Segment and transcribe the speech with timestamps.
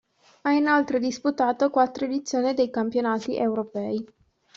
[0.41, 4.03] Ha inoltre disputato quattro edizioni dei Campionati europei.